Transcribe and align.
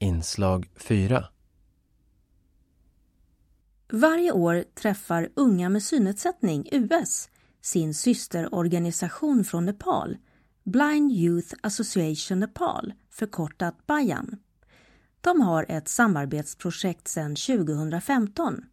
Inslag 0.00 0.70
4 0.76 1.24
Varje 3.92 4.32
år 4.32 4.64
träffar 4.74 5.28
Unga 5.34 5.68
med 5.68 5.82
synnedsättning, 5.82 6.68
US, 6.72 7.28
sin 7.60 7.94
systerorganisation 7.94 9.44
från 9.44 9.66
Nepal, 9.66 10.16
Blind 10.64 11.12
Youth 11.12 11.54
Association 11.60 12.40
Nepal, 12.40 12.92
förkortat 13.10 13.86
Bayan. 13.86 14.36
De 15.20 15.40
har 15.40 15.66
ett 15.68 15.88
samarbetsprojekt 15.88 17.08
sedan 17.08 17.36
2015. 17.36 18.64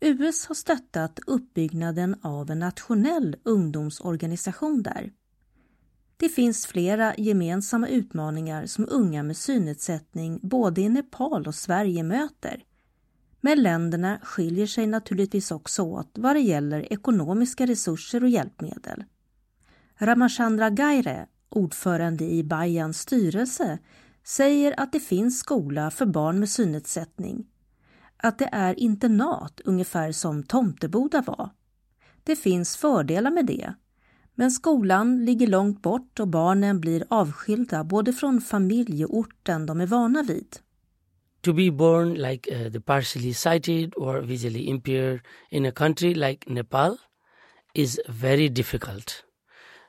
US 0.00 0.46
har 0.46 0.54
stöttat 0.54 1.18
uppbyggnaden 1.26 2.16
av 2.22 2.50
en 2.50 2.58
nationell 2.58 3.36
ungdomsorganisation 3.42 4.82
där. 4.82 5.12
Det 6.20 6.28
finns 6.28 6.66
flera 6.66 7.14
gemensamma 7.18 7.88
utmaningar 7.88 8.66
som 8.66 8.86
unga 8.90 9.22
med 9.22 9.36
synnedsättning 9.36 10.40
både 10.42 10.80
i 10.80 10.88
Nepal 10.88 11.46
och 11.46 11.54
Sverige 11.54 12.02
möter. 12.02 12.64
Men 13.40 13.62
länderna 13.62 14.18
skiljer 14.22 14.66
sig 14.66 14.86
naturligtvis 14.86 15.50
också 15.50 15.82
åt 15.82 16.10
vad 16.14 16.36
det 16.36 16.40
gäller 16.40 16.92
ekonomiska 16.92 17.66
resurser 17.66 18.22
och 18.22 18.28
hjälpmedel. 18.28 19.04
Ramachandra 19.98 20.70
Gaire, 20.70 21.26
ordförande 21.48 22.24
i 22.24 22.44
Bayans 22.44 22.98
styrelse, 22.98 23.78
säger 24.24 24.80
att 24.80 24.92
det 24.92 25.00
finns 25.00 25.38
skola 25.38 25.90
för 25.90 26.06
barn 26.06 26.38
med 26.38 26.48
synnedsättning. 26.48 27.46
Att 28.16 28.38
det 28.38 28.48
är 28.52 28.80
internat 28.80 29.60
ungefär 29.64 30.12
som 30.12 30.42
Tomteboda 30.42 31.22
var. 31.22 31.50
Det 32.24 32.36
finns 32.36 32.76
fördelar 32.76 33.30
med 33.30 33.46
det. 33.46 33.74
Men 34.40 34.50
skolan 34.50 35.24
ligger 35.24 35.46
långt 35.46 35.82
bort 35.82 36.20
och 36.20 36.28
barnen 36.28 36.80
blir 36.80 37.04
avskilda 37.10 37.84
både 37.84 38.12
från 38.12 38.40
familj 38.40 39.04
och 39.04 39.14
orten 39.14 39.66
de 39.66 39.80
är 39.80 39.86
vana 39.86 40.22
vid. 40.22 40.56
To 41.40 41.52
be 41.52 41.70
born 41.70 42.14
like 42.14 42.54
uh, 42.54 42.72
the 42.72 42.80
partially 42.80 43.34
sighted 43.34 43.92
or 43.96 44.20
visually 44.20 44.68
impaired 44.68 45.20
in 45.50 45.66
a 45.66 45.72
country 45.72 46.14
like 46.14 46.50
Nepal 46.52 46.96
is 47.74 48.00
very 48.08 48.48
difficult. 48.48 49.24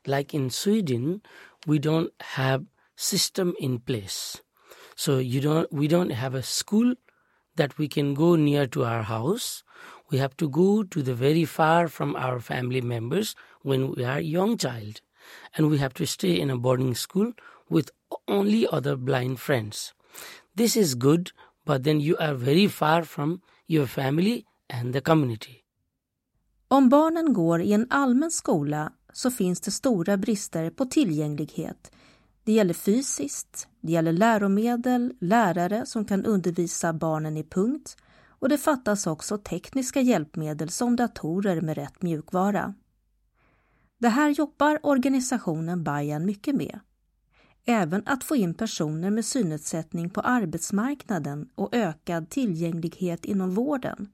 Like 0.05 0.37
in 0.37 0.49
Sweden, 0.49 1.21
we 1.67 1.77
don't 1.77 2.09
have 2.17 2.65
system 2.97 3.55
in 3.59 3.79
place. 3.79 4.41
So 4.95 5.11
you 5.21 5.41
don't 5.41 5.67
we 5.71 5.87
don't 5.87 6.11
have 6.11 6.37
a 6.37 6.43
school 6.43 6.95
that 7.55 7.77
we 7.77 7.87
can 7.87 8.13
go 8.13 8.35
near 8.35 8.67
to 8.67 8.83
our 8.83 9.03
house. 9.03 9.63
We 10.11 10.17
have 10.17 10.35
to 10.37 10.49
go 10.49 10.83
to 10.83 11.01
the 11.01 11.13
very 11.13 11.45
far 11.45 11.87
from 11.87 12.15
our 12.15 12.39
family 12.39 12.81
members 12.81 13.35
when 13.63 13.95
we 13.95 14.03
are 14.03 14.19
young 14.19 14.57
child. 14.57 15.01
And 15.57 15.69
we 15.69 15.77
have 15.77 15.93
to 15.93 16.05
stay 16.05 16.39
in 16.39 16.49
a 16.49 16.57
boarding 16.57 16.95
school 16.95 17.31
with 17.69 17.89
only 18.27 18.67
other 18.67 18.95
blind 18.95 19.39
friends. 19.39 19.93
This 20.57 20.75
is 20.75 20.95
good, 20.95 21.31
but 21.65 21.83
then 21.83 22.01
you 22.01 22.17
are 22.17 22.33
very 22.33 22.67
far 22.67 23.03
from 23.03 23.41
your 23.67 23.87
family 23.87 24.45
and 24.69 24.93
the 24.93 25.01
community. 25.01 25.57
Om 26.67 26.89
barnen 26.89 27.33
går 27.33 27.61
i 27.61 27.73
en 27.73 27.87
allmän 27.89 28.31
skola 28.31 28.91
så 29.13 29.31
finns 29.31 29.61
det 29.61 29.71
stora 29.71 30.17
brister 30.17 30.69
på 30.69 30.85
tillgänglighet. 30.85 31.91
Det 32.43 32.51
gäller 32.51 32.73
fysiskt, 32.73 33.67
det 33.81 33.91
gäller 33.91 34.11
läromedel, 34.11 35.13
lärare 35.19 35.85
som 35.85 36.05
kan 36.05 36.25
undervisa 36.25 36.93
barnen 36.93 37.37
i 37.37 37.43
punkt 37.43 37.97
och 38.41 38.49
det 38.49 38.57
fattas 38.57 39.07
också 39.07 39.37
tekniska 39.37 40.01
hjälpmedel 40.01 40.69
som 40.69 40.95
datorer 40.95 41.61
med 41.61 41.75
rätt 41.77 42.01
mjukvara. 42.01 42.73
Det 43.99 44.09
här 44.09 44.29
jobbar 44.29 44.79
organisationen 44.83 45.83
Bayern 45.83 46.25
mycket 46.25 46.55
med. 46.55 46.79
Även 47.65 48.03
att 48.05 48.23
få 48.23 48.35
in 48.35 48.53
personer 48.53 49.09
med 49.09 49.25
synnedsättning 49.25 50.09
på 50.09 50.21
arbetsmarknaden 50.21 51.49
och 51.55 51.75
ökad 51.75 52.29
tillgänglighet 52.29 53.25
inom 53.25 53.53
vården. 53.53 54.09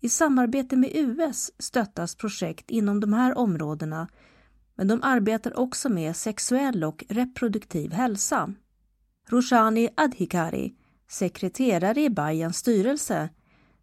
I 0.00 0.08
samarbete 0.08 0.76
med 0.76 0.90
US 0.94 1.50
stöttas 1.58 2.14
projekt 2.14 2.70
inom 2.70 3.00
de 3.00 3.12
här 3.12 3.38
områdena 3.38 4.08
men 4.74 4.88
de 4.88 5.02
arbetar 5.02 5.58
också 5.58 5.88
med 5.88 6.16
sexuell 6.16 6.84
och 6.84 7.04
reproduktiv 7.08 7.92
hälsa. 7.92 8.54
Roshani 9.28 9.88
Adhikari, 9.96 10.74
sekreterare 11.08 12.00
i 12.00 12.10
Bayerns 12.10 12.56
styrelse, 12.56 13.28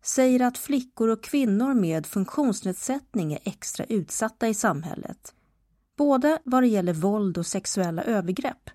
säger 0.05 0.41
att 0.41 0.57
flickor 0.57 1.09
och 1.09 1.23
kvinnor 1.23 1.73
med 1.73 2.05
funktionsnedsättning 2.05 3.33
är 3.33 3.39
extra 3.43 3.85
utsatta 3.85 4.47
i 4.47 4.53
samhället. 4.53 5.33
Både 5.97 6.39
vad 6.43 6.63
det 6.63 6.67
gäller 6.67 6.93
våld 6.93 7.37
och 7.37 7.45
sexuella 7.45 8.03
övergrepp. 8.03 8.69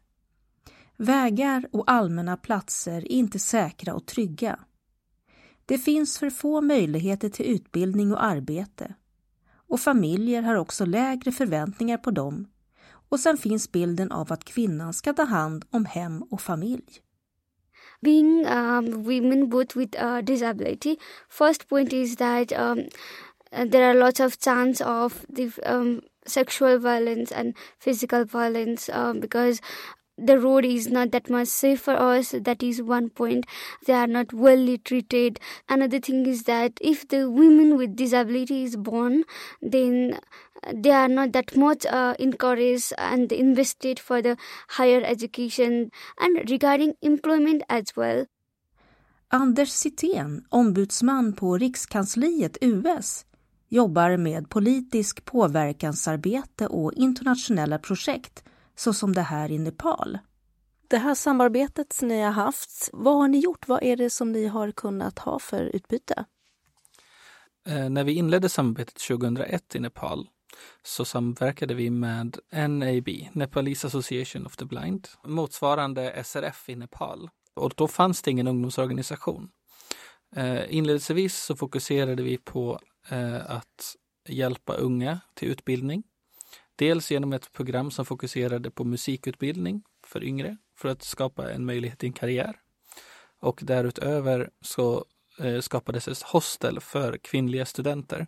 Vägar 0.96 1.68
och 1.72 1.90
allmänna 1.90 2.36
platser 2.36 2.96
är 2.96 3.12
inte 3.12 3.38
säkra 3.38 3.94
och 3.94 4.06
trygga. 4.06 4.58
Det 5.66 5.78
finns 5.78 6.18
för 6.18 6.30
få 6.30 6.60
möjligheter 6.60 7.28
till 7.28 7.46
utbildning 7.46 8.12
och 8.12 8.24
arbete. 8.24 8.94
Och 9.52 9.80
familjer 9.80 10.42
har 10.42 10.54
också 10.54 10.84
lägre 10.84 11.32
förväntningar 11.32 11.98
på 11.98 12.10
dem. 12.10 12.48
Och 13.08 13.20
sen 13.20 13.36
finns 13.36 13.72
bilden 13.72 14.12
av 14.12 14.32
att 14.32 14.44
kvinnan 14.44 14.94
ska 14.94 15.12
ta 15.12 15.24
hand 15.24 15.64
om 15.70 15.84
hem 15.84 16.22
och 16.22 16.40
familj. 16.40 17.00
Being 18.02 18.46
um, 18.46 19.04
women 19.04 19.46
both 19.48 19.76
with 19.76 19.94
uh, 19.98 20.20
disability. 20.22 20.98
First 21.28 21.68
point 21.68 21.92
is 21.92 22.16
that 22.16 22.52
um, 22.52 22.86
there 23.52 23.90
are 23.90 23.94
lots 23.94 24.20
of 24.20 24.38
chance 24.40 24.80
of 24.80 25.26
the 25.28 25.50
um, 25.64 26.02
sexual 26.26 26.78
violence 26.78 27.32
and 27.32 27.54
physical 27.78 28.24
violence 28.24 28.88
uh, 28.88 29.12
because 29.12 29.60
the 30.26 30.38
road 30.38 30.64
is 30.64 30.88
not 30.88 31.10
that 31.12 31.30
much 31.30 31.48
safe 31.48 31.80
for 31.80 31.94
us 31.94 32.34
that 32.38 32.62
is 32.62 32.82
one 32.82 33.10
point. 33.10 33.46
They 33.86 33.92
are 33.92 34.06
not 34.06 34.32
well 34.32 34.76
treated. 34.84 35.40
Another 35.68 36.00
thing 36.00 36.26
is 36.26 36.44
that 36.44 36.72
if 36.80 37.08
the 37.08 37.30
women 37.30 37.76
with 37.76 37.96
disability 37.96 38.64
is 38.64 38.76
born 38.76 39.24
then 39.62 40.18
they 40.74 40.90
are 40.90 41.08
not 41.08 41.32
that 41.32 41.56
much 41.56 41.86
uh, 41.86 42.14
encouraged 42.18 42.92
and 42.98 43.32
invested 43.32 43.98
for 43.98 44.22
the 44.22 44.36
higher 44.68 45.00
education 45.02 45.90
and 46.18 46.50
regarding 46.50 46.94
employment 47.02 47.62
as 47.68 47.96
well. 47.96 48.26
Anders 49.32 49.80
Sitén, 49.80 50.44
ombudsman 50.48 51.32
på 51.32 51.58
Rikskansliet 51.58 52.58
US, 52.60 53.24
jobbar 53.68 54.16
med 54.16 54.50
politisk 54.50 55.24
påverkansarbete 55.24 56.66
och 56.66 56.92
internationella 56.92 57.78
projekt 57.78 58.44
såsom 58.80 59.14
det 59.14 59.22
här 59.22 59.50
i 59.50 59.58
Nepal. 59.58 60.18
Det 60.88 60.98
här 60.98 61.14
samarbetet 61.14 61.92
som 61.92 62.08
ni 62.08 62.20
har 62.20 62.32
haft, 62.32 62.90
vad 62.92 63.16
har 63.16 63.28
ni 63.28 63.38
gjort? 63.38 63.68
Vad 63.68 63.82
är 63.82 63.96
det 63.96 64.10
som 64.10 64.32
ni 64.32 64.46
har 64.46 64.70
kunnat 64.70 65.18
ha 65.18 65.38
för 65.38 65.62
utbyte? 65.62 66.24
Eh, 67.66 67.90
när 67.90 68.04
vi 68.04 68.12
inledde 68.12 68.48
samarbetet 68.48 68.94
2001 68.94 69.74
i 69.74 69.80
Nepal 69.80 70.28
så 70.82 71.04
samverkade 71.04 71.74
vi 71.74 71.90
med 71.90 72.38
NAB, 72.52 73.08
Nepalese 73.32 73.86
Association 73.86 74.46
of 74.46 74.56
the 74.56 74.64
Blind, 74.64 75.08
motsvarande 75.24 76.24
SRF 76.24 76.68
i 76.68 76.76
Nepal. 76.76 77.30
Och 77.54 77.72
då 77.76 77.88
fanns 77.88 78.22
det 78.22 78.30
ingen 78.30 78.48
ungdomsorganisation. 78.48 79.50
Eh, 80.36 80.74
inledningsvis 80.76 81.36
så 81.36 81.56
fokuserade 81.56 82.22
vi 82.22 82.38
på 82.38 82.80
eh, 83.08 83.50
att 83.50 83.96
hjälpa 84.28 84.74
unga 84.74 85.20
till 85.34 85.48
utbildning. 85.48 86.02
Dels 86.80 87.10
genom 87.10 87.32
ett 87.32 87.52
program 87.52 87.90
som 87.90 88.04
fokuserade 88.04 88.70
på 88.70 88.84
musikutbildning 88.84 89.82
för 90.06 90.24
yngre 90.24 90.56
för 90.78 90.88
att 90.88 91.02
skapa 91.02 91.52
en 91.52 91.64
möjlighet 91.64 91.98
till 91.98 92.06
en 92.06 92.12
karriär. 92.12 92.56
Och 93.40 93.60
därutöver 93.62 94.50
så 94.60 95.04
eh, 95.38 95.60
skapades 95.60 96.08
ett 96.08 96.22
hostel 96.22 96.80
för 96.80 97.18
kvinnliga 97.18 97.66
studenter. 97.66 98.26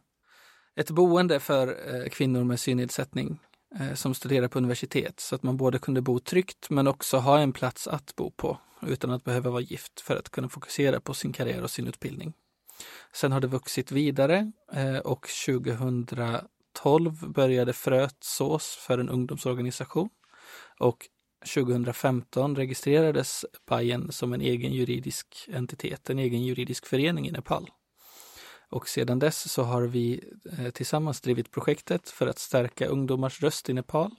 Ett 0.77 0.91
boende 0.91 1.41
för 1.41 1.95
eh, 1.95 2.09
kvinnor 2.09 2.45
med 2.45 2.61
synnedsättning 2.61 3.41
eh, 3.81 3.95
som 3.95 4.15
studerar 4.15 4.49
på 4.49 4.59
universitet 4.59 5.21
så 5.21 5.35
att 5.35 5.43
man 5.43 5.57
både 5.57 5.79
kunde 5.79 6.01
bo 6.01 6.19
tryggt 6.19 6.71
men 6.71 6.87
också 6.87 7.17
ha 7.17 7.39
en 7.39 7.53
plats 7.53 7.89
att 7.89 8.17
bo 8.17 8.31
på 8.31 8.59
utan 8.87 9.11
att 9.11 9.25
behöva 9.25 9.51
vara 9.51 9.63
gift 9.63 10.01
för 10.01 10.17
att 10.17 10.29
kunna 10.29 10.49
fokusera 10.49 11.01
på 11.01 11.15
sin 11.15 11.33
karriär 11.33 11.63
och 11.63 11.71
sin 11.71 11.87
utbildning. 11.87 12.33
Sen 13.13 13.33
har 13.33 13.41
det 13.41 13.47
vuxit 13.47 13.93
vidare 13.93 14.53
och 15.05 15.11
och 15.13 15.29
2012 16.73 17.33
började 17.33 17.73
fröet 17.73 18.17
sås 18.21 18.77
för 18.77 18.99
en 18.99 19.09
ungdomsorganisation 19.09 20.09
och 20.79 21.09
2015 21.55 22.57
registrerades 22.57 23.45
Bajen 23.67 24.13
som 24.13 24.33
en 24.33 24.41
egen 24.41 24.73
juridisk 24.73 25.49
entitet, 25.53 26.11
en 26.11 26.19
egen 26.19 26.43
juridisk 26.43 26.87
förening 26.87 27.29
i 27.29 27.31
Nepal. 27.31 27.71
Och 28.71 28.89
sedan 28.89 29.19
dess 29.19 29.53
så 29.53 29.63
har 29.63 29.83
vi 29.83 30.25
eh, 30.59 30.71
tillsammans 30.71 31.21
drivit 31.21 31.51
projektet 31.51 32.09
för 32.09 32.27
att 32.27 32.39
stärka 32.39 32.87
ungdomars 32.87 33.43
röst 33.43 33.69
i 33.69 33.73
Nepal 33.73 34.11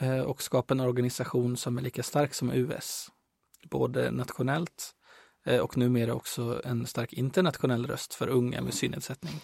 eh, 0.00 0.20
och 0.20 0.42
skapa 0.42 0.74
en 0.74 0.80
organisation 0.80 1.56
som 1.56 1.78
är 1.78 1.82
lika 1.82 2.02
stark 2.02 2.34
som 2.34 2.52
US, 2.52 3.08
både 3.70 4.10
nationellt 4.10 4.94
eh, 5.46 5.58
och 5.58 5.76
numera 5.76 6.14
också 6.14 6.62
en 6.64 6.86
stark 6.86 7.12
internationell 7.12 7.86
röst 7.86 8.14
för 8.14 8.28
unga 8.28 8.60
med 8.60 8.74
synnedsättning. 8.74 9.40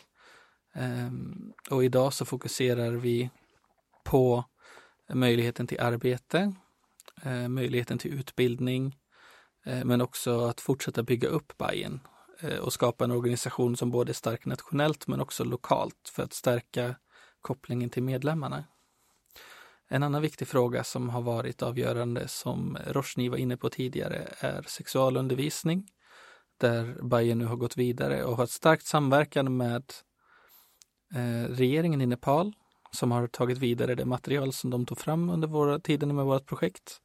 Ehm, 0.78 1.52
och 1.70 1.84
idag 1.84 2.12
så 2.12 2.24
fokuserar 2.24 2.92
vi 2.92 3.30
på 4.04 4.44
möjligheten 5.12 5.66
till 5.66 5.80
arbete, 5.80 6.54
eh, 7.22 7.48
möjligheten 7.48 7.98
till 7.98 8.12
utbildning, 8.14 8.96
eh, 9.64 9.84
men 9.84 10.00
också 10.00 10.40
att 10.40 10.60
fortsätta 10.60 11.02
bygga 11.02 11.28
upp 11.28 11.58
Bayern 11.58 12.00
eh, 12.40 12.58
och 12.58 12.72
skapa 12.72 13.04
en 13.04 13.10
organisation 13.10 13.76
som 13.76 13.90
både 13.90 14.10
är 14.10 14.14
stark 14.14 14.46
nationellt 14.46 15.06
men 15.06 15.20
också 15.20 15.44
lokalt 15.44 16.12
för 16.12 16.22
att 16.22 16.32
stärka 16.32 16.94
kopplingen 17.40 17.90
till 17.90 18.02
medlemmarna. 18.02 18.64
En 19.88 20.02
annan 20.02 20.22
viktig 20.22 20.48
fråga 20.48 20.84
som 20.84 21.08
har 21.08 21.22
varit 21.22 21.62
avgörande 21.62 22.28
som 22.28 22.78
Roshni 22.86 23.28
var 23.28 23.36
inne 23.36 23.56
på 23.56 23.70
tidigare 23.70 24.28
är 24.38 24.62
sexualundervisning 24.62 25.88
där 26.60 27.02
Bayern 27.02 27.38
nu 27.38 27.44
har 27.44 27.56
gått 27.56 27.76
vidare 27.76 28.24
och 28.24 28.36
har 28.36 28.44
ett 28.44 28.50
starkt 28.50 28.86
samverkan 28.86 29.56
med 29.56 29.92
Eh, 31.14 31.48
regeringen 31.48 32.00
i 32.00 32.06
Nepal 32.06 32.54
som 32.90 33.12
har 33.12 33.26
tagit 33.26 33.58
vidare 33.58 33.94
det 33.94 34.04
material 34.04 34.52
som 34.52 34.70
de 34.70 34.86
tog 34.86 34.98
fram 34.98 35.30
under 35.30 35.48
våra, 35.48 35.78
tiden 35.78 36.16
med 36.16 36.24
vårt 36.24 36.46
projekt. 36.46 37.00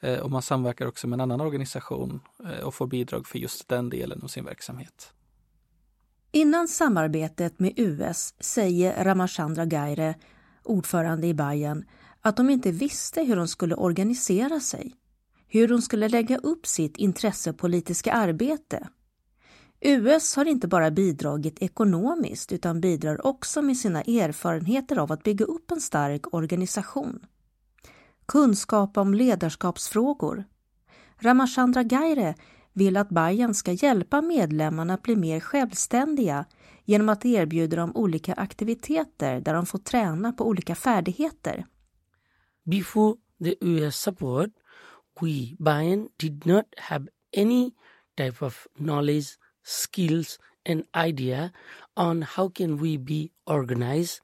Eh, 0.00 0.18
och 0.18 0.30
man 0.30 0.42
samverkar 0.42 0.86
också 0.86 1.08
med 1.08 1.16
en 1.16 1.20
annan 1.20 1.40
organisation 1.40 2.20
eh, 2.44 2.66
och 2.66 2.74
får 2.74 2.86
bidrag 2.86 3.26
för 3.26 3.38
just 3.38 3.68
den 3.68 3.90
delen 3.90 4.22
av 4.22 4.28
sin 4.28 4.44
verksamhet. 4.44 5.12
Innan 6.32 6.68
samarbetet 6.68 7.58
med 7.58 7.72
US 7.76 8.34
säger 8.40 9.04
Ramachandra 9.04 9.64
Gaire, 9.64 10.14
ordförande 10.62 11.26
i 11.26 11.34
Bayern, 11.34 11.84
att 12.20 12.36
de 12.36 12.50
inte 12.50 12.70
visste 12.70 13.22
hur 13.22 13.36
de 13.36 13.48
skulle 13.48 13.74
organisera 13.74 14.60
sig, 14.60 14.94
hur 15.48 15.68
de 15.68 15.82
skulle 15.82 16.08
lägga 16.08 16.38
upp 16.38 16.66
sitt 16.66 16.96
intressepolitiska 16.96 18.12
arbete. 18.12 18.88
US 19.80 20.36
har 20.36 20.44
inte 20.44 20.68
bara 20.68 20.90
bidragit 20.90 21.62
ekonomiskt 21.62 22.52
utan 22.52 22.80
bidrar 22.80 23.26
också 23.26 23.62
med 23.62 23.76
sina 23.76 24.02
erfarenheter 24.02 24.98
av 24.98 25.12
att 25.12 25.22
bygga 25.22 25.44
upp 25.44 25.70
en 25.70 25.80
stark 25.80 26.34
organisation. 26.34 27.26
Kunskap 28.26 28.96
om 28.96 29.14
ledarskapsfrågor. 29.14 30.44
Ramachandra 31.18 31.82
Gaire 31.82 32.34
vill 32.72 32.96
att 32.96 33.08
Bayern 33.08 33.54
ska 33.54 33.72
hjälpa 33.72 34.22
medlemmarna 34.22 34.94
att 34.94 35.02
bli 35.02 35.16
mer 35.16 35.40
självständiga 35.40 36.44
genom 36.84 37.08
att 37.08 37.24
erbjuda 37.24 37.76
dem 37.76 37.96
olika 37.96 38.34
aktiviteter 38.34 39.40
där 39.40 39.54
de 39.54 39.66
får 39.66 39.78
träna 39.78 40.32
på 40.32 40.46
olika 40.48 40.74
färdigheter. 40.74 41.66
Before 42.64 43.16
the 43.44 43.54
US 43.60 43.96
support, 43.96 44.50
we, 45.20 45.56
Bayern, 45.58 46.08
did 46.16 46.46
not 46.46 46.64
have 46.76 47.06
any 47.36 47.70
type 48.16 48.44
of 48.44 48.66
knowledge, 48.76 49.28
skills, 49.70 50.38
and 50.66 50.84
idea 50.94 51.52
on 51.96 52.22
how 52.22 52.48
can 52.48 52.76
we 52.76 52.96
be 52.96 53.32
organized, 53.46 54.20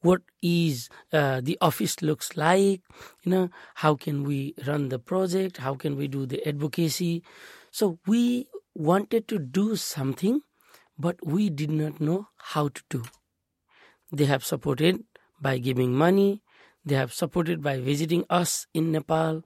what 0.00 0.22
is 0.42 0.88
uh, 1.12 1.40
the 1.42 1.58
office 1.60 2.00
looks 2.02 2.36
like, 2.36 2.80
you 3.22 3.30
know, 3.30 3.50
how 3.74 3.94
can 3.94 4.24
we 4.24 4.54
run 4.66 4.88
the 4.88 4.98
project, 4.98 5.58
how 5.58 5.74
can 5.74 5.96
we 5.96 6.08
do 6.08 6.26
the 6.26 6.46
advocacy. 6.46 7.22
So 7.70 7.98
we 8.06 8.46
wanted 8.74 9.28
to 9.28 9.38
do 9.38 9.76
something, 9.76 10.40
but 10.98 11.16
we 11.24 11.50
did 11.50 11.70
not 11.70 12.00
know 12.00 12.28
how 12.38 12.68
to 12.68 12.82
do. 12.88 13.02
They 14.12 14.26
have 14.26 14.44
supported 14.44 15.04
by 15.40 15.58
giving 15.58 15.92
money, 15.92 16.42
they 16.84 16.94
have 16.94 17.12
supported 17.12 17.62
by 17.62 17.80
visiting 17.80 18.24
us 18.30 18.66
in 18.72 18.92
Nepal, 18.92 19.42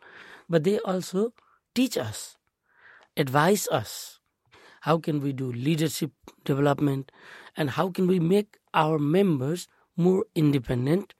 but 0.48 0.64
they 0.64 0.78
also 0.80 1.32
teach 1.74 1.96
us, 1.96 2.36
advise 3.16 3.66
us. 3.68 4.19
How 4.80 5.00
can 5.00 5.20
we 5.20 5.32
do 5.32 5.52
leadership 5.52 6.12
development 6.46 7.10
and 7.54 7.70
how 7.70 7.92
can 7.92 8.08
we 8.08 8.20
make 8.20 8.48
our 8.72 8.98
members 8.98 9.68
more 9.96 10.24
independent 10.34 11.12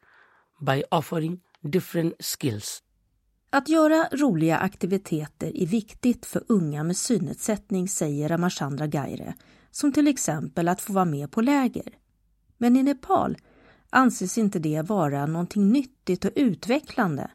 by 0.60 0.82
offering 0.90 1.40
different 1.62 2.14
skills? 2.20 2.82
Att 3.50 3.68
göra 3.68 4.08
roliga 4.12 4.58
aktiviteter 4.58 5.56
är 5.56 5.66
viktigt 5.66 6.26
för 6.26 6.44
unga 6.48 6.84
med 6.84 6.96
synnedsättning, 6.96 7.88
säger 7.88 8.28
Ramachandra 8.28 8.86
Gaire, 8.86 9.34
som 9.70 9.92
till 9.92 10.08
exempel 10.08 10.68
att 10.68 10.80
få 10.80 10.92
vara 10.92 11.04
med 11.04 11.30
på 11.30 11.40
läger. 11.40 11.94
Men 12.58 12.76
i 12.76 12.82
Nepal 12.82 13.36
anses 13.90 14.38
inte 14.38 14.58
det 14.58 14.82
vara 14.82 15.26
någonting 15.26 15.68
nyttigt 15.68 16.24
och 16.24 16.32
utvecklande 16.34 17.30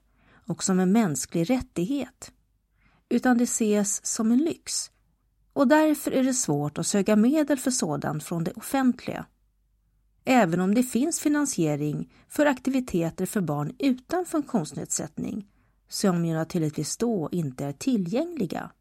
och 0.47 0.63
som 0.63 0.79
en 0.79 0.91
mänsklig 0.91 1.49
rättighet, 1.49 2.31
utan 3.09 3.37
det 3.37 3.43
ses 3.43 4.05
som 4.05 4.31
en 4.31 4.37
lyx. 4.37 4.91
Och 5.55 5.67
därför 5.67 6.11
är 6.11 6.23
det 6.23 6.33
svårt 6.33 6.77
att 6.77 6.87
söka 6.87 7.15
medel 7.15 7.57
för 7.57 7.71
sådant 7.71 8.23
från 8.23 8.43
det 8.43 8.51
offentliga. 8.51 9.25
Även 10.25 10.61
om 10.61 10.75
det 10.75 10.83
finns 10.83 11.19
finansiering 11.19 12.13
för 12.29 12.45
aktiviteter 12.45 13.25
för 13.25 13.41
barn 13.41 13.75
utan 13.79 14.25
funktionsnedsättning 14.25 15.47
som 15.89 16.25
ju 16.25 16.33
naturligtvis 16.33 16.97
då 16.97 17.29
inte 17.31 17.65
är 17.65 17.73
tillgängliga. 17.73 18.71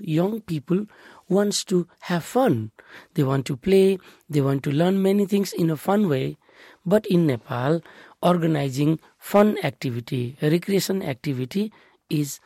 Young 0.00 0.40
people 0.40 0.86
wants 1.26 1.64
to 1.64 1.84
have 1.98 2.20
fun. 2.20 2.70
They 3.14 3.24
want 3.24 3.46
to 3.46 3.56
play, 3.56 3.98
they 4.32 4.40
want 4.40 4.64
to 4.64 4.70
learn 4.70 5.02
many 5.02 5.26
things 5.26 5.52
in 5.52 5.70
a 5.70 5.76
fun 5.76 6.08
way. 6.08 6.36
But 6.82 7.06
in 7.06 7.26
Nepal, 7.26 7.80
organizing 8.20 8.98
fun 9.18 9.56
activity, 9.62 10.36
recreation 10.40 11.02
activity 11.02 11.70
is 12.08 12.40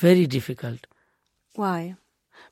very 0.00 0.26
difficult. 0.26 0.86
Why? 1.56 1.96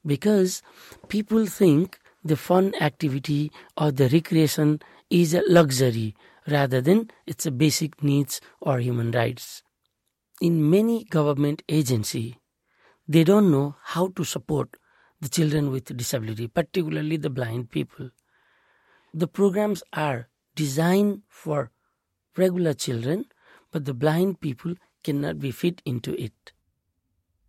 Because 0.04 0.62
people 1.08 1.46
think 1.46 1.98
the 2.24 2.36
fun 2.36 2.74
activity 2.80 3.50
or 3.76 3.90
the 3.90 4.08
recreation 4.08 4.80
is 5.10 5.34
a 5.34 5.42
luxury 5.48 6.14
rather 6.46 6.80
than 6.80 7.10
it's 7.26 7.46
a 7.46 7.50
basic 7.50 8.02
needs 8.02 8.40
or 8.60 8.78
human 8.80 9.10
rights. 9.10 9.62
In 10.40 10.70
many 10.70 11.04
government 11.04 11.62
agency, 11.68 12.38
they 13.06 13.24
don't 13.24 13.50
know 13.50 13.76
how 13.82 14.08
to 14.08 14.24
support 14.24 14.76
the 15.20 15.28
children 15.28 15.70
with 15.70 15.96
disability, 15.96 16.46
particularly 16.46 17.16
the 17.16 17.30
blind 17.30 17.70
people. 17.70 18.10
The 19.12 19.26
programs 19.26 19.82
are 19.92 20.28
designed 20.54 21.22
for 21.28 21.70
regular 22.36 22.74
children, 22.74 23.24
but 23.72 23.84
the 23.84 23.94
blind 23.94 24.40
people 24.40 24.74
cannot 25.02 25.38
be 25.38 25.50
fit 25.50 25.82
into 25.84 26.12
it. 26.20 26.52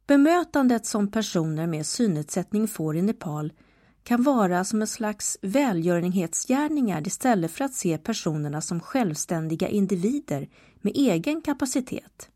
Bemötandet 0.09 0.85
som 0.85 1.11
personer 1.11 1.67
med 1.67 1.85
synnedsättning 1.85 2.67
får 2.67 2.95
i 2.95 3.01
Nepal 3.01 3.53
kan 4.03 4.23
vara 4.23 4.63
som 4.63 4.81
en 4.81 4.87
slags 4.87 5.37
välgörenhetsgärningar 5.41 7.07
istället 7.07 7.51
för 7.51 7.65
att 7.65 7.73
se 7.73 7.97
personerna 7.97 8.61
som 8.61 8.79
självständiga 8.79 9.67
individer 9.67 10.49
med 10.81 10.93
egen 10.95 11.41
kapacitet. 11.41 12.29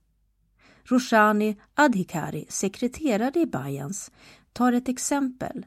Roshani 0.84 1.60
Adhikari, 1.74 2.46
sekreterare 2.50 3.40
i 3.40 3.46
Bayans, 3.46 4.12
tar 4.54 4.74
ett 4.74 4.90
exempel. 4.90 5.66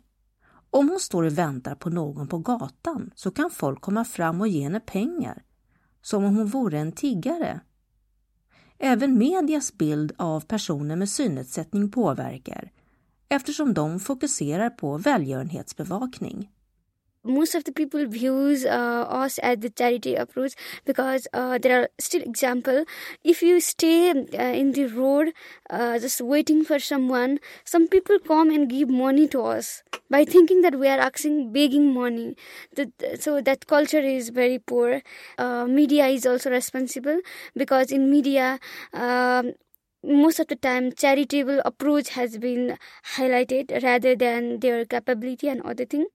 Om 0.71 0.89
hon 0.89 1.01
står 1.01 1.23
och 1.23 1.39
väntar 1.39 1.75
på 1.75 1.91
någon 1.91 2.29
på 2.29 2.39
gatan 2.39 3.11
så 3.15 3.31
kan 3.31 3.51
folk 3.51 3.81
komma 3.81 4.05
fram 4.05 4.41
och 4.41 4.49
ge 4.49 4.63
henne 4.63 4.81
pengar, 4.81 5.43
som 6.03 6.25
om 6.25 6.37
hon 6.37 6.47
vore 6.47 6.79
en 6.79 6.93
tiggare. 6.93 7.61
Även 8.79 9.19
medias 9.19 9.79
bild 9.79 10.13
av 10.17 10.41
personer 10.41 10.97
med 10.97 11.09
synnedsättning 11.09 11.91
påverkar 11.91 12.71
eftersom 13.29 13.75
de 13.75 14.01
fokuserar 14.01 14.71
på 14.71 14.99
välgörenhetsbevakning. 14.99 16.51
Most 17.27 17.55
of 17.55 17.65
the 17.65 17.73
people 17.73 18.07
views 18.07 18.65
uh, 18.65 19.05
us 19.23 19.39
as 19.39 19.59
the 19.59 19.71
charity 19.71 20.15
approach 20.15 20.55
because 20.85 21.27
uh, 21.33 21.59
there 21.59 21.83
are 21.83 21.89
still 21.99 22.23
example 22.23 22.85
if 23.25 23.43
you 23.43 23.61
stay 23.61 24.11
uh, 24.11 24.43
in 24.63 24.73
the 24.73 24.87
road 24.87 25.33
uh, 25.71 25.99
just 25.99 26.21
waiting 26.21 26.65
for 26.65 26.79
someone 26.79 27.39
some 27.65 27.89
people 27.89 28.19
come 28.19 28.51
and 28.51 28.69
give 28.71 28.89
money 28.89 29.27
to 29.29 29.43
us 29.43 29.83
by 30.11 30.25
thinking 30.25 30.63
that 30.63 30.79
we 30.79 30.89
are 30.89 30.99
asking 30.99 31.53
begging 31.53 31.93
money. 31.93 32.37
So 33.19 33.41
that 33.41 33.67
culture 33.67 34.01
is 34.01 34.29
very 34.31 34.59
poor. 34.59 35.03
Uh, 35.39 35.67
media 35.67 36.07
is 36.07 36.27
also 36.27 36.51
responsible 36.51 37.19
because 37.57 37.91
in 37.93 38.11
media 38.11 38.59
um, 38.93 39.53
most 40.05 40.39
of 40.39 40.47
the 40.49 40.57
time 40.57 40.93
charitable 40.93 41.61
approach 41.65 42.11
has 42.11 42.39
been 42.39 42.79
highlighted 43.17 43.83
rather 43.83 44.15
than 44.15 44.61
their 44.61 44.85
capability 44.85 45.49
and 45.49 45.63
other 45.63 45.85
things 45.85 46.07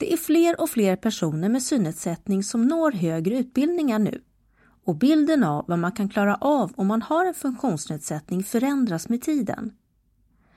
Det 0.00 0.12
är 0.12 0.16
fler 0.16 0.60
och 0.60 0.70
fler 0.70 0.96
personer 0.96 1.48
med 1.48 1.62
synnedsättning 1.62 2.42
som 2.42 2.62
når 2.62 2.92
högre 2.92 3.38
utbildningar 3.38 3.98
nu 3.98 4.22
och 4.84 4.96
bilden 4.96 5.44
av 5.44 5.64
vad 5.68 5.78
man 5.78 5.92
kan 5.92 6.08
klara 6.08 6.34
av 6.34 6.72
om 6.76 6.86
man 6.86 7.02
har 7.02 7.26
en 7.26 7.34
funktionsnedsättning 7.34 8.44
förändras 8.44 9.08
med 9.08 9.22
tiden. 9.22 9.72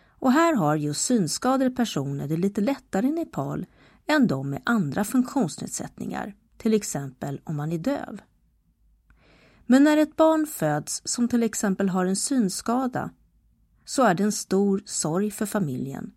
Och 0.07 0.31
här 0.31 0.55
har 0.55 0.75
just 0.75 1.05
synskadade 1.05 1.71
personer 1.71 2.27
det 2.27 2.37
lite 2.37 2.61
lättare 2.61 3.07
i 3.07 3.11
Nepal 3.11 3.65
än 4.07 4.27
de 4.27 4.49
med 4.49 4.61
andra 4.65 5.03
funktionsnedsättningar, 5.03 6.35
till 6.57 6.73
exempel 6.73 7.41
om 7.43 7.55
man 7.55 7.71
är 7.71 7.77
döv. 7.77 8.21
Men 9.65 9.83
när 9.83 9.97
ett 9.97 10.15
barn 10.15 10.45
föds 10.45 11.01
som 11.05 11.27
till 11.27 11.43
exempel 11.43 11.89
har 11.89 12.05
en 12.05 12.15
synskada 12.15 13.09
så 13.85 14.03
är 14.03 14.13
det 14.13 14.23
en 14.23 14.31
stor 14.31 14.81
sorg 14.85 15.31
för 15.31 15.45
familjen 15.45 16.11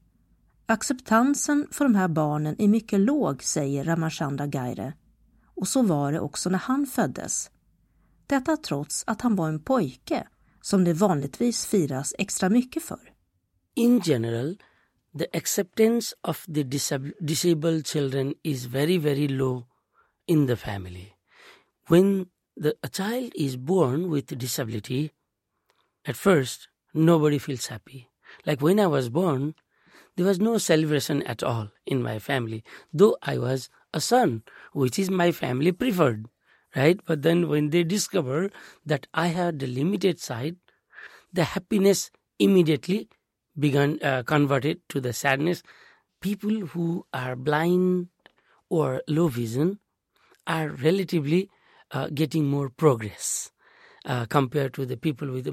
Acceptansen 0.68 1.68
för 1.70 1.84
de 1.84 1.94
här 1.94 2.08
barnen 2.08 2.56
är 2.58 2.68
mycket 2.68 3.00
låg, 3.00 3.42
säger 3.42 3.84
Ramachandra 3.84 4.46
Gaire. 4.46 4.92
Och 5.54 5.68
så 5.68 5.82
var 5.82 6.12
det 6.12 6.20
också 6.20 6.50
när 6.50 6.58
han 6.58 6.86
föddes. 6.86 7.50
Detta 8.26 8.56
trots 8.56 9.04
att 9.06 9.20
han 9.20 9.36
var 9.36 9.48
en 9.48 9.62
pojke, 9.62 10.26
som 10.60 10.84
det 10.84 10.92
vanligtvis 10.92 11.66
firas 11.66 12.14
extra 12.18 12.48
mycket 12.48 12.82
för. 12.82 13.00
In 13.74 14.00
general, 14.04 14.56
the 15.18 15.26
acceptance 15.38 16.16
of 16.20 16.44
the 16.44 16.62
disabled 17.20 17.86
children 17.86 18.34
is 18.42 18.64
very, 18.64 18.98
very 18.98 19.28
low 19.28 19.64
in 20.26 20.46
the 20.46 20.56
family. 20.56 21.12
When 21.88 22.26
the, 22.62 22.72
a 22.82 22.88
child 22.92 23.32
is 23.34 23.56
born 23.56 24.14
with 24.14 24.38
disability, 24.38 25.10
at 26.08 26.16
first, 26.16 26.68
nobody 26.92 27.38
feels 27.38 27.68
happy. 27.68 28.08
Like 28.44 28.64
when 28.64 28.78
I 28.78 28.86
was 28.86 29.08
born, 29.08 29.54
there 30.16 30.26
was 30.26 30.40
no 30.40 30.58
celebration 30.58 31.22
at 31.22 31.42
all 31.42 31.70
in 31.86 32.02
my 32.02 32.18
family, 32.18 32.64
though 32.92 33.16
I 33.22 33.38
was 33.38 33.68
a 33.92 34.00
son, 34.00 34.42
which 34.72 34.98
is 34.98 35.10
my 35.10 35.30
family 35.32 35.72
preferred, 35.72 36.26
right? 36.74 36.98
But 37.06 37.22
then 37.22 37.48
when 37.48 37.70
they 37.70 37.84
discover 37.84 38.50
that 38.84 39.06
I 39.14 39.28
had 39.28 39.58
the 39.58 39.66
limited 39.66 40.18
sight, 40.18 40.56
the 41.32 41.44
happiness 41.44 42.10
immediately 42.38 43.08
began 43.58 43.98
uh, 44.02 44.22
converted 44.22 44.80
to 44.90 45.00
the 45.00 45.12
sadness. 45.12 45.62
People 46.20 46.66
who 46.66 47.06
are 47.12 47.36
blind 47.36 48.08
or 48.68 49.02
low 49.06 49.28
vision 49.28 49.78
are 50.46 50.68
relatively 50.70 51.50
uh, 51.90 52.08
getting 52.12 52.46
more 52.46 52.68
progress 52.68 53.50
uh, 54.06 54.24
compared 54.26 54.72
to 54.74 54.86
the 54.86 54.96
people 54.96 55.30
with 55.30 55.48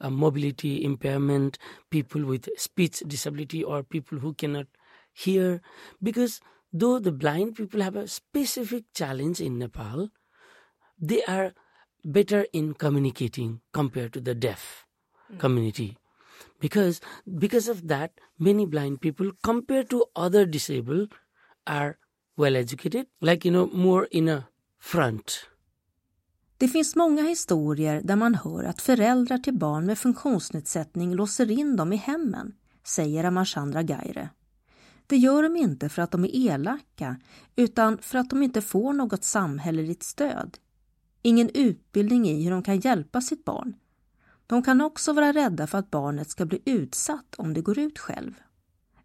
a 0.00 0.10
mobility 0.10 0.82
impairment, 0.84 1.58
people 1.90 2.24
with 2.24 2.48
speech 2.56 3.00
disability, 3.06 3.62
or 3.62 3.82
people 3.82 4.18
who 4.18 4.32
cannot 4.34 4.66
hear. 5.12 5.60
Because 6.02 6.40
though 6.72 6.98
the 6.98 7.12
blind 7.12 7.54
people 7.56 7.82
have 7.82 7.96
a 7.96 8.08
specific 8.08 8.84
challenge 8.94 9.40
in 9.40 9.58
Nepal, 9.58 10.08
they 11.00 11.22
are 11.24 11.52
better 12.04 12.46
in 12.52 12.74
communicating 12.74 13.60
compared 13.72 14.12
to 14.14 14.20
the 14.20 14.34
deaf 14.34 14.86
mm. 15.32 15.38
community 15.38 15.98
because 16.60 17.00
because 17.38 17.68
of 17.68 17.88
that 17.88 18.12
many 18.38 18.66
blind 18.66 19.00
people 19.00 19.30
compared 19.42 19.90
to 19.90 20.04
other 20.16 20.46
disabled 20.46 21.12
are 21.66 21.98
well 22.36 22.56
educated 22.56 23.06
like 23.20 23.44
you 23.44 23.50
know 23.50 23.66
more 23.66 24.04
in 24.10 24.28
a 24.28 24.48
front 24.78 25.46
Det 26.58 26.68
finns 26.68 26.96
många 26.96 27.22
historier 27.22 28.00
där 28.04 28.16
man 28.16 28.34
hör 28.34 28.64
att 28.64 28.80
föräldrar 28.80 29.38
till 29.38 29.58
barn 29.58 29.86
med 29.86 29.98
funktionsnedsättning 29.98 31.14
låser 31.14 31.50
in 31.50 31.76
dem 31.76 31.92
i 31.92 31.96
hemmen, 31.96 32.54
säger 32.84 33.24
Amachandra 33.24 33.82
Gaire. 33.82 34.30
Det 35.06 35.16
gör 35.16 35.42
de 35.42 35.56
inte 35.56 35.88
för 35.88 36.02
att 36.02 36.10
de 36.10 36.24
är 36.24 36.36
elaka, 36.36 37.16
utan 37.56 37.98
för 37.98 38.18
att 38.18 38.30
de 38.30 38.42
inte 38.42 38.62
får 38.62 38.92
något 38.92 39.24
samhälleligt 39.24 40.02
stöd. 40.02 40.58
Ingen 41.22 41.50
utbildning 41.54 42.28
i 42.28 42.42
hur 42.44 42.50
de 42.50 42.62
kan 42.62 42.80
hjälpa 42.80 43.20
sitt 43.20 43.44
barn. 43.44 43.76
De 44.46 44.62
kan 44.62 44.80
också 44.80 45.12
vara 45.12 45.32
rädda 45.32 45.66
för 45.66 45.78
att 45.78 45.90
barnet 45.90 46.30
ska 46.30 46.46
bli 46.46 46.62
utsatt 46.64 47.34
om 47.38 47.54
det 47.54 47.60
går 47.60 47.78
ut 47.78 47.98
själv. 47.98 48.34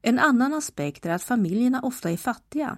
En 0.01 0.19
annan 0.19 0.53
aspekt 0.53 1.05
är 1.05 1.09
att 1.09 1.23
familjerna 1.23 1.81
ofta 1.81 2.11
är 2.11 2.17
fattiga. 2.17 2.77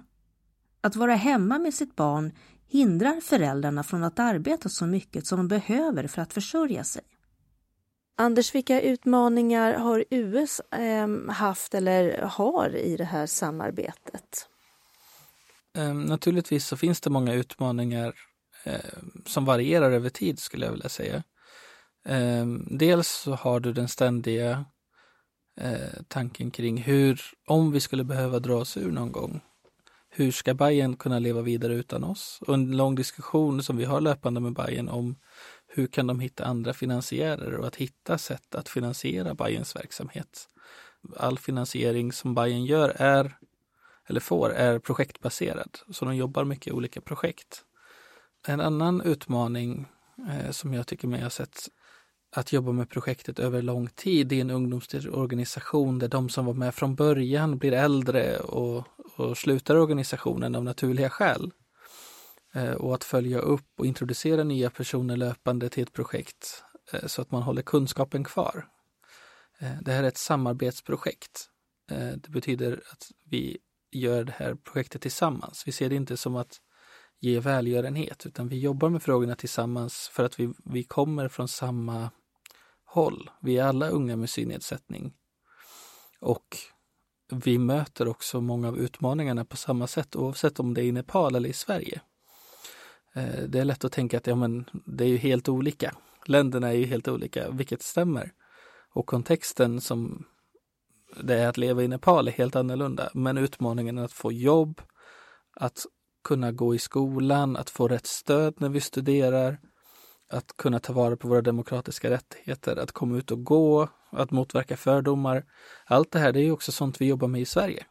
Att 0.80 0.96
vara 0.96 1.14
hemma 1.14 1.58
med 1.58 1.74
sitt 1.74 1.96
barn 1.96 2.32
hindrar 2.68 3.20
föräldrarna 3.20 3.82
från 3.82 4.04
att 4.04 4.18
arbeta 4.18 4.68
så 4.68 4.86
mycket 4.86 5.26
som 5.26 5.38
de 5.38 5.48
behöver 5.48 6.06
för 6.06 6.22
att 6.22 6.32
försörja 6.32 6.84
sig. 6.84 7.02
Anders, 8.16 8.54
vilka 8.54 8.80
utmaningar 8.80 9.74
har 9.74 10.04
US 10.10 10.60
eh, 10.60 11.08
haft 11.28 11.74
eller 11.74 12.22
har 12.22 12.76
i 12.76 12.96
det 12.96 13.04
här 13.04 13.26
samarbetet? 13.26 14.48
Um, 15.78 16.02
naturligtvis 16.02 16.66
så 16.66 16.76
finns 16.76 17.00
det 17.00 17.10
många 17.10 17.34
utmaningar 17.34 18.14
eh, 18.64 18.80
som 19.26 19.44
varierar 19.44 19.90
över 19.90 20.10
tid 20.10 20.38
skulle 20.38 20.64
jag 20.66 20.72
vilja 20.72 20.88
säga. 20.88 21.22
Dels 22.70 23.08
så 23.08 23.34
har 23.34 23.60
du 23.60 23.72
den 23.72 23.88
ständiga 23.88 24.64
eh, 25.60 26.02
tanken 26.08 26.50
kring 26.50 26.78
hur, 26.78 27.20
om 27.46 27.72
vi 27.72 27.80
skulle 27.80 28.04
behöva 28.04 28.38
dra 28.38 28.56
oss 28.56 28.76
ur 28.76 28.90
någon 28.90 29.12
gång, 29.12 29.40
hur 30.18 30.32
ska 30.32 30.54
Bayern 30.54 30.96
kunna 30.96 31.18
leva 31.18 31.42
vidare 31.42 31.74
utan 31.74 32.04
oss? 32.04 32.38
Och 32.46 32.54
en 32.54 32.76
lång 32.76 32.94
diskussion 32.94 33.62
som 33.62 33.76
vi 33.76 33.84
har 33.84 34.00
löpande 34.00 34.40
med 34.40 34.52
Bayern 34.52 34.88
om 34.88 35.16
hur 35.66 35.86
kan 35.86 36.06
de 36.06 36.20
hitta 36.20 36.44
andra 36.44 36.74
finansiärer 36.74 37.54
och 37.54 37.66
att 37.66 37.76
hitta 37.76 38.18
sätt 38.18 38.54
att 38.54 38.68
finansiera 38.68 39.34
Bayerns 39.34 39.76
verksamhet. 39.76 40.48
All 41.16 41.38
finansiering 41.38 42.12
som 42.12 42.34
Bayern 42.34 42.64
gör 42.64 42.88
är, 42.96 43.36
eller 44.06 44.20
får, 44.20 44.50
är 44.50 44.78
projektbaserad. 44.78 45.78
Så 45.90 46.04
de 46.04 46.16
jobbar 46.16 46.44
mycket 46.44 46.66
i 46.66 46.72
olika 46.72 47.00
projekt. 47.00 47.64
En 48.46 48.60
annan 48.60 49.00
utmaning 49.00 49.86
eh, 50.30 50.50
som 50.50 50.74
jag 50.74 50.86
tycker 50.86 51.08
mig 51.08 51.22
ha 51.22 51.30
sett 51.30 51.68
att 52.36 52.52
jobba 52.52 52.72
med 52.72 52.90
projektet 52.90 53.38
över 53.38 53.62
lång 53.62 53.88
tid 53.88 54.32
i 54.32 54.40
en 54.40 54.50
ungdomsorganisation 54.50 55.98
där 55.98 56.08
de 56.08 56.28
som 56.28 56.46
var 56.46 56.54
med 56.54 56.74
från 56.74 56.94
början 56.94 57.58
blir 57.58 57.72
äldre 57.72 58.38
och, 58.38 58.84
och 59.16 59.38
slutar 59.38 59.76
organisationen 59.76 60.54
av 60.54 60.64
naturliga 60.64 61.10
skäl. 61.10 61.52
Eh, 62.56 62.72
och 62.72 62.94
att 62.94 63.04
följa 63.04 63.38
upp 63.38 63.70
och 63.78 63.86
introducera 63.86 64.44
nya 64.44 64.70
personer 64.70 65.16
löpande 65.16 65.68
till 65.68 65.82
ett 65.82 65.92
projekt 65.92 66.64
eh, 66.92 67.06
så 67.06 67.22
att 67.22 67.30
man 67.30 67.42
håller 67.42 67.62
kunskapen 67.62 68.24
kvar. 68.24 68.68
Eh, 69.58 69.72
det 69.82 69.92
här 69.92 70.02
är 70.02 70.08
ett 70.08 70.18
samarbetsprojekt. 70.18 71.50
Det 72.16 72.28
betyder 72.28 72.82
att 72.92 73.10
vi 73.24 73.58
gör 73.92 74.24
det 74.24 74.32
här 74.32 74.54
projektet 74.54 75.02
tillsammans. 75.02 75.62
Vi 75.66 75.72
ser 75.72 75.88
det 75.88 75.94
inte 75.94 76.16
som 76.16 76.36
att 76.36 76.60
ge 77.20 77.40
välgörenhet, 77.40 78.26
utan 78.26 78.48
vi 78.48 78.58
jobbar 78.58 78.90
med 78.90 79.02
frågorna 79.02 79.34
tillsammans 79.34 80.10
för 80.12 80.24
att 80.24 80.40
vi, 80.40 80.52
vi 80.64 80.84
kommer 80.84 81.28
från 81.28 81.48
samma 81.48 82.10
håll. 82.84 83.30
Vi 83.40 83.58
är 83.58 83.64
alla 83.64 83.88
unga 83.88 84.16
med 84.16 84.30
synnedsättning. 84.30 85.14
Och 86.20 86.58
vi 87.32 87.58
möter 87.58 88.08
också 88.08 88.40
många 88.40 88.68
av 88.68 88.78
utmaningarna 88.78 89.44
på 89.44 89.56
samma 89.56 89.86
sätt 89.86 90.16
oavsett 90.16 90.60
om 90.60 90.74
det 90.74 90.82
är 90.82 90.84
i 90.84 90.92
Nepal 90.92 91.34
eller 91.34 91.48
i 91.48 91.52
Sverige. 91.52 92.00
Eh, 93.14 93.42
det 93.48 93.58
är 93.58 93.64
lätt 93.64 93.84
att 93.84 93.92
tänka 93.92 94.16
att 94.16 94.26
ja, 94.26 94.34
men 94.34 94.64
det 94.86 95.04
är 95.04 95.08
ju 95.08 95.16
helt 95.16 95.48
olika. 95.48 95.94
Länderna 96.26 96.68
är 96.68 96.76
ju 96.76 96.86
helt 96.86 97.08
olika, 97.08 97.50
vilket 97.50 97.82
stämmer. 97.82 98.32
Och 98.94 99.06
kontexten 99.06 99.80
som 99.80 100.24
det 101.22 101.34
är 101.34 101.48
att 101.48 101.56
leva 101.56 101.82
i 101.82 101.88
Nepal 101.88 102.28
är 102.28 102.32
helt 102.32 102.56
annorlunda. 102.56 103.10
Men 103.14 103.38
utmaningen 103.38 103.98
att 103.98 104.12
få 104.12 104.32
jobb, 104.32 104.80
att 105.56 105.86
kunna 106.24 106.52
gå 106.52 106.74
i 106.74 106.78
skolan, 106.78 107.56
att 107.56 107.70
få 107.70 107.88
rätt 107.88 108.06
stöd 108.06 108.54
när 108.58 108.68
vi 108.68 108.80
studerar, 108.80 109.58
att 110.30 110.56
kunna 110.56 110.78
ta 110.78 110.92
vara 110.92 111.16
på 111.16 111.28
våra 111.28 111.42
demokratiska 111.42 112.10
rättigheter, 112.10 112.76
att 112.76 112.92
komma 112.92 113.18
ut 113.18 113.30
och 113.30 113.44
gå, 113.44 113.88
att 114.10 114.30
motverka 114.30 114.76
fördomar. 114.76 115.44
Allt 115.86 116.12
det 116.12 116.18
här 116.18 116.32
det 116.32 116.40
är 116.40 116.44
ju 116.44 116.52
också 116.52 116.72
sånt 116.72 117.00
vi 117.00 117.06
jobbar 117.06 117.28
med 117.28 117.40
i 117.40 117.44
Sverige. 117.44 117.86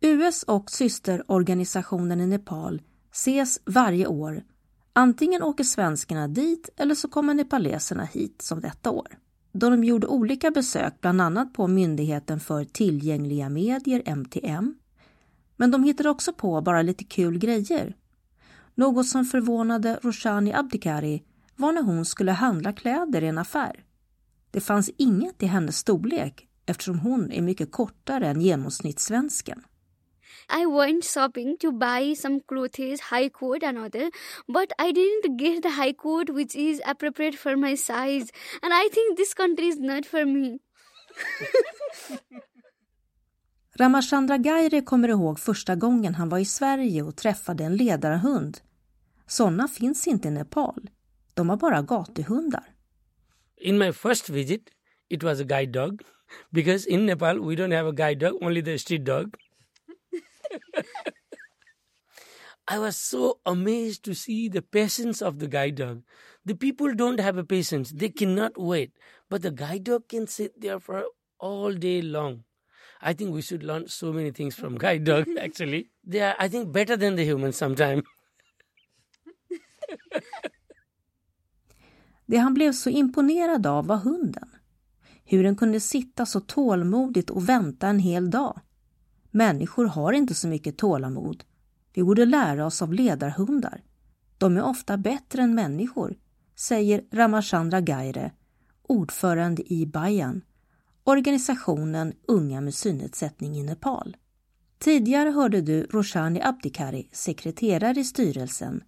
US 0.00 0.42
och 0.42 0.70
systerorganisationen 0.70 2.20
i 2.20 2.26
Nepal 2.26 2.82
ses 3.12 3.60
varje 3.64 4.06
år. 4.06 4.42
Antingen 4.92 5.42
åker 5.42 5.64
svenskarna 5.64 6.28
dit 6.28 6.68
eller 6.76 6.94
så 6.94 7.08
kommer 7.08 7.34
nepaleserna 7.34 8.04
hit 8.04 8.42
som 8.42 8.60
detta 8.60 8.90
år. 8.90 9.06
Då 9.52 9.70
de 9.70 9.84
gjorde 9.84 10.06
olika 10.06 10.50
besök 10.50 11.00
bland 11.00 11.20
annat 11.20 11.54
på 11.54 11.66
Myndigheten 11.66 12.40
för 12.40 12.64
tillgängliga 12.64 13.48
medier, 13.48 14.02
MTM. 14.06 14.74
Men 15.56 15.70
de 15.70 15.84
hittade 15.84 16.10
också 16.10 16.32
på 16.32 16.60
bara 16.60 16.82
lite 16.82 17.04
kul 17.04 17.38
grejer 17.38 17.96
något 18.74 19.06
som 19.06 19.24
förvånade 19.24 19.98
Roshani 20.02 20.52
Abdikari 20.52 21.22
var 21.56 21.72
när 21.72 21.82
hon 21.82 22.04
skulle 22.04 22.32
handla 22.32 22.72
kläder 22.72 23.24
i 23.24 23.26
en 23.26 23.38
affär. 23.38 23.84
Det 24.50 24.60
fanns 24.60 24.90
inget 24.96 25.42
i 25.42 25.46
hennes 25.46 25.78
storlek 25.78 26.46
eftersom 26.66 26.98
hon 26.98 27.32
är 27.32 27.42
mycket 27.42 27.72
kortare 27.72 28.28
än 28.28 28.40
genomsnittssvensken. 28.40 29.62
I 30.62 30.66
went 30.66 31.04
shopping 31.04 31.56
to 31.56 31.72
buy 31.72 32.14
some 32.16 32.40
clothes, 32.40 33.00
high 33.00 33.28
coat 33.28 33.62
and 33.62 33.78
other, 33.78 34.10
but 34.46 34.72
I 34.78 34.92
didn't 34.92 35.36
get 35.38 35.62
the 35.62 35.68
high 35.68 35.92
coat 35.92 36.30
which 36.30 36.54
is 36.56 36.80
appropriate 36.86 37.38
for 37.38 37.56
my 37.56 37.76
size, 37.76 38.32
and 38.62 38.72
I 38.72 38.88
think 38.92 39.16
this 39.16 39.34
country 39.34 39.68
is 39.68 39.78
not 39.78 40.06
for 40.06 40.26
me. 40.26 40.60
Ramachandra 43.74 44.38
Gaire 44.38 44.80
kommer 44.80 45.08
ihåg 45.08 45.38
första 45.38 45.74
gången 45.74 46.14
han 46.14 46.28
var 46.28 46.38
i 46.38 46.44
Sverige 46.44 47.02
och 47.02 47.16
träffade 47.16 47.64
en 47.64 47.76
ledarhund. 47.76 48.58
Sådana 49.26 49.68
finns 49.68 50.06
inte 50.06 50.28
i 50.28 50.30
Nepal. 50.30 50.90
De 51.34 51.48
har 51.48 51.56
bara 51.56 51.82
gatuhundar. 51.82 52.64
In 53.56 53.78
my 53.78 53.92
first 53.92 54.28
visit 54.28 54.70
it 55.08 55.22
was 55.22 55.40
a 55.40 55.44
guide 55.44 55.72
dog 55.72 56.02
because 56.50 56.90
in 56.90 57.06
Nepal 57.06 57.38
we 57.48 57.54
don't 57.54 57.76
have 57.76 57.88
a 57.88 57.92
guide 57.92 58.18
dog, 58.18 58.42
only 58.42 58.62
the 58.62 58.78
street 58.78 59.04
dog. 59.04 59.34
I 62.74 62.78
was 62.78 62.96
so 62.96 63.34
amazed 63.44 64.04
to 64.04 64.14
see 64.14 64.48
the 64.48 64.62
patience 64.62 65.24
of 65.24 65.38
the 65.38 65.46
guide 65.46 65.76
dog. 65.76 66.02
The 66.44 66.54
people 66.54 66.94
don't 66.94 67.20
have 67.20 67.38
a 67.38 67.44
patience. 67.44 67.90
They 67.90 68.08
cannot 68.08 68.52
wait. 68.56 68.92
But 69.28 69.42
the 69.42 69.50
guide 69.50 69.84
dog 69.84 70.08
can 70.08 70.26
sit 70.26 70.60
there 70.60 70.80
for 70.80 71.04
all 71.38 71.74
day 71.74 72.02
long. 72.02 72.44
I 73.10 73.14
think 73.14 73.36
we 73.36 73.42
should 73.42 73.62
learn 73.62 73.88
so 73.88 74.12
many 74.12 74.32
things 74.32 74.56
from 74.56 74.78
guide 74.78 75.04
dog 75.04 75.24
actually. 75.40 75.84
They 76.10 76.20
are 76.20 76.46
I 76.46 76.50
think 76.50 76.72
better 76.72 76.96
than 76.96 77.16
the 77.16 77.24
humans 77.24 77.56
sometimes. 77.56 78.04
Det 82.26 82.36
han 82.36 82.54
blev 82.54 82.72
så 82.72 82.90
imponerad 82.90 83.66
av 83.66 83.86
var 83.86 83.96
hunden. 83.96 84.48
hur 85.24 85.44
den 85.44 85.56
kunde 85.56 85.80
sitta 85.80 86.26
så 86.26 86.40
tålmodigt 86.40 87.30
och 87.30 87.48
vänta 87.48 87.88
en 87.88 87.98
hel 87.98 88.30
dag. 88.30 88.60
Människor 89.30 89.84
har 89.84 90.12
inte 90.12 90.34
så 90.34 90.48
mycket 90.48 90.78
tålamod. 90.78 91.44
Vi 91.94 92.02
borde 92.02 92.24
lära 92.24 92.66
oss 92.66 92.82
av 92.82 92.92
ledarhundar. 92.92 93.82
De 94.38 94.56
är 94.56 94.62
ofta 94.62 94.96
bättre 94.96 95.42
än 95.42 95.54
människor, 95.54 96.14
säger 96.56 97.04
Ramachandra 97.12 97.80
Gaire, 97.80 98.32
ordförande 98.82 99.72
i 99.72 99.86
Bayan, 99.86 100.42
organisationen 101.04 102.12
Unga 102.28 102.60
med 102.60 102.74
synnedsättning 102.74 103.56
i 103.56 103.62
Nepal. 103.62 104.16
Tidigare 104.78 105.30
hörde 105.30 105.60
du 105.60 105.82
Roshani 105.82 106.42
Abdikari, 106.42 107.08
sekreterare 107.12 108.00
i 108.00 108.04
styrelsen 108.04 108.84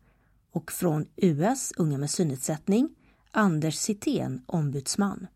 och 0.52 0.72
från 0.72 1.06
US 1.16 1.72
Unga 1.76 1.98
med 1.98 2.10
synnedsättning 2.10 2.88
Anders 3.30 3.74
Sitén, 3.74 4.42
ombudsman. 4.46 5.26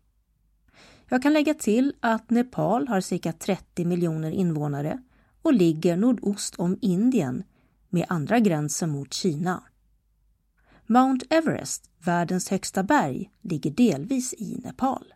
Jag 1.09 1.21
kan 1.21 1.33
lägga 1.33 1.53
till 1.53 1.93
att 1.99 2.29
Nepal 2.29 2.87
har 2.87 3.01
cirka 3.01 3.33
30 3.33 3.85
miljoner 3.85 4.31
invånare 4.31 5.03
och 5.41 5.53
ligger 5.53 5.97
nordost 5.97 6.55
om 6.55 6.77
Indien 6.81 7.43
med 7.89 8.05
andra 8.09 8.39
gränsen 8.39 8.89
mot 8.89 9.13
Kina. 9.13 9.63
Mount 10.87 11.25
Everest, 11.29 11.89
världens 11.99 12.49
högsta 12.49 12.83
berg, 12.83 13.31
ligger 13.41 13.71
delvis 13.71 14.33
i 14.33 14.59
Nepal. 14.63 15.13